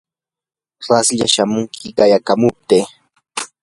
[0.87, 2.85] raslla shamunki qayakamuptii.